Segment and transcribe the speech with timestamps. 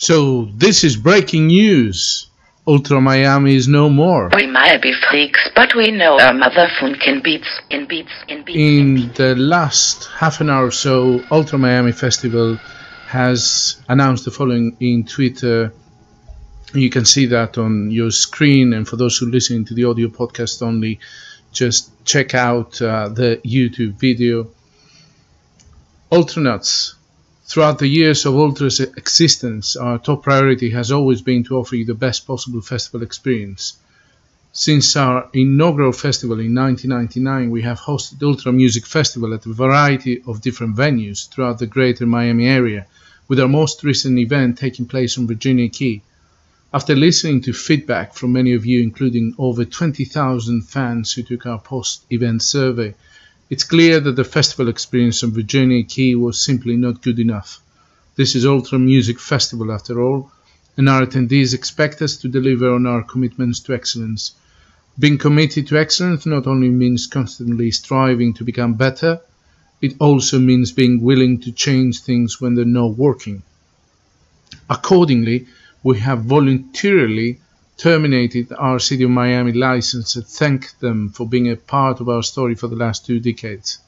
[0.00, 2.30] So this is breaking news.
[2.68, 4.30] Ultra Miami is no more.
[4.32, 6.68] We might be freaks, but we know our mother
[7.00, 8.58] can beats, in beats, in beats.
[8.58, 12.60] In the last half an hour or so, Ultra Miami Festival
[13.08, 15.72] has announced the following in Twitter.
[16.72, 20.06] You can see that on your screen, and for those who listen to the audio
[20.06, 21.00] podcast only,
[21.50, 24.48] just check out uh, the YouTube video.
[26.12, 26.94] Ultranauts
[27.48, 31.86] Throughout the years of Ultra's existence, our top priority has always been to offer you
[31.86, 33.78] the best possible festival experience.
[34.52, 40.20] Since our inaugural festival in 1999, we have hosted Ultra Music Festival at a variety
[40.26, 42.86] of different venues throughout the greater Miami area,
[43.28, 46.02] with our most recent event taking place on Virginia Key.
[46.74, 51.58] After listening to feedback from many of you, including over 20,000 fans who took our
[51.58, 52.94] post event survey,
[53.50, 57.60] it's clear that the festival experience on Virginia Key was simply not good enough.
[58.16, 60.30] This is Ultra Music Festival after all,
[60.76, 64.32] and our attendees expect us to deliver on our commitments to excellence.
[64.98, 69.20] Being committed to excellence not only means constantly striving to become better,
[69.80, 73.42] it also means being willing to change things when they're not working.
[74.68, 75.46] Accordingly,
[75.82, 77.38] we have voluntarily
[77.78, 82.22] terminated our City of Miami license and thank them for being a part of our
[82.22, 83.78] story for the last two decades.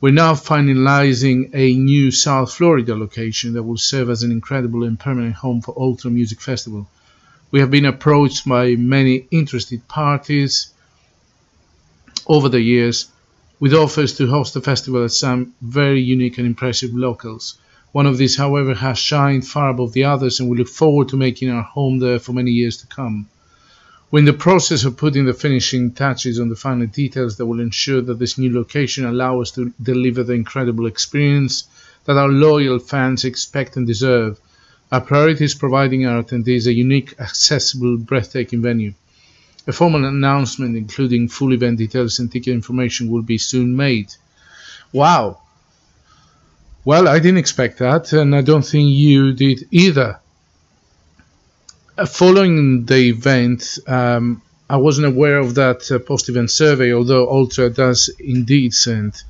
[0.00, 5.00] We're now finalizing a new South Florida location that will serve as an incredible and
[5.00, 6.86] permanent home for Ultra Music Festival.
[7.50, 10.74] We have been approached by many interested parties
[12.26, 13.08] over the years
[13.58, 17.54] with offers to host the festival at some very unique and impressive locales.
[17.92, 21.16] One of these, however, has shined far above the others, and we look forward to
[21.18, 23.26] making our home there for many years to come.
[24.10, 27.60] We're in the process of putting the finishing touches on the final details that will
[27.60, 31.64] ensure that this new location allows us to deliver the incredible experience
[32.06, 34.40] that our loyal fans expect and deserve.
[34.90, 38.94] Our priority is providing our attendees a unique, accessible, breathtaking venue.
[39.66, 44.14] A formal announcement, including full event details and ticket information, will be soon made.
[44.94, 45.41] Wow!
[46.84, 50.18] Well, I didn't expect that, and I don't think you did either.
[51.96, 57.30] Uh, following the event, um, I wasn't aware of that uh, post event survey, although
[57.30, 59.22] Ultra does indeed send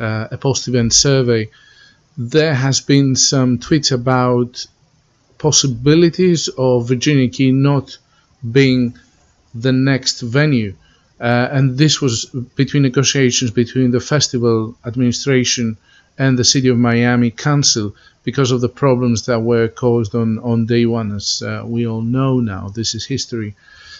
[0.00, 1.48] uh, a post event survey.
[2.18, 4.66] There has been some tweets about
[5.38, 7.98] possibilities of Virginia Key not
[8.50, 8.98] being
[9.54, 10.74] the next venue.
[11.20, 12.24] Uh, and this was
[12.56, 15.76] between negotiations between the festival administration
[16.18, 17.94] and the City of Miami Council
[18.24, 22.02] because of the problems that were caused on, on day one, as uh, we all
[22.02, 22.68] know now.
[22.68, 23.54] This is history.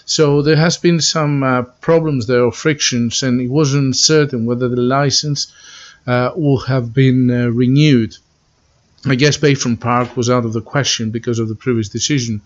[0.05, 4.67] So there has been some uh, problems there or frictions, and it wasn't certain whether
[4.67, 5.47] the license
[6.05, 8.15] uh, will have been uh, renewed.
[9.05, 12.41] I guess Bayfront Park was out of the question because of the previous decision.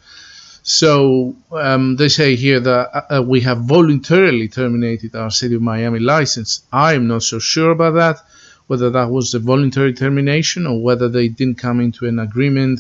[0.64, 6.00] So um, they say here that uh, we have voluntarily terminated our City of Miami
[6.00, 6.62] license.
[6.72, 8.24] I am not so sure about that
[8.72, 12.80] whether that was a voluntary termination or whether they didn't come into an agreement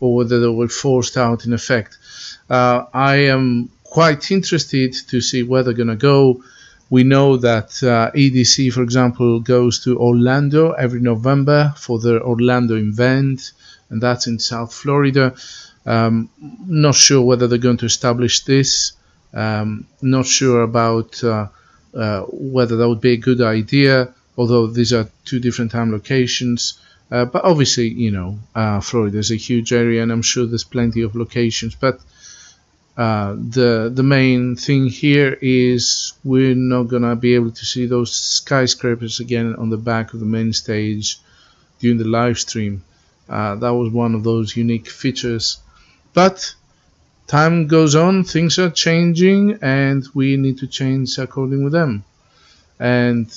[0.00, 1.98] or whether they were forced out in effect.
[2.48, 6.42] Uh, I am quite interested to see where they're going to go.
[6.88, 12.76] We know that uh, EDC, for example, goes to Orlando every November for their Orlando
[12.76, 13.52] event,
[13.90, 15.34] and that's in South Florida.
[15.84, 16.30] Um,
[16.66, 18.92] not sure whether they're going to establish this.
[19.34, 21.48] Um, not sure about uh,
[21.92, 26.80] uh, whether that would be a good idea although these are two different time locations.
[27.10, 30.64] Uh, but obviously, you know, uh, Florida is a huge area, and I'm sure there's
[30.64, 31.74] plenty of locations.
[31.74, 32.00] But
[32.96, 38.12] uh, the the main thing here is we're not gonna be able to see those
[38.12, 41.18] skyscrapers again on the back of the main stage
[41.80, 42.82] during the live stream.
[43.28, 45.58] Uh, that was one of those unique features.
[46.14, 46.54] But
[47.26, 52.04] time goes on, things are changing, and we need to change according with them.
[52.80, 53.28] And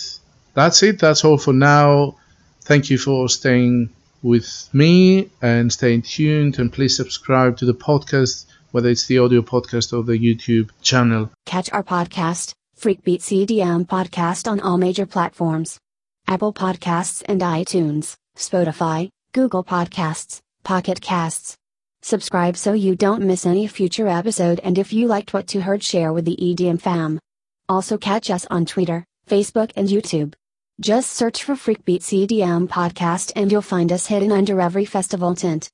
[0.54, 1.00] that's it.
[1.00, 2.18] That's all for now.
[2.62, 3.90] Thank you for staying
[4.22, 6.60] with me and staying tuned.
[6.60, 11.32] And please subscribe to the podcast, whether it's the audio podcast or the YouTube channel.
[11.46, 15.78] Catch our podcast, Freakbeat EDM Podcast, on all major platforms
[16.28, 21.56] Apple Podcasts and iTunes, Spotify, Google Podcasts, Pocket Casts.
[22.04, 25.84] Subscribe so you don't miss any future episode and if you liked what you heard
[25.84, 27.20] share with the EDM fam.
[27.70, 30.34] Also catch us on Twitter, Facebook and YouTube.
[30.82, 35.70] Just search for Freakbeat EDM podcast and you'll find us hidden under every festival tent.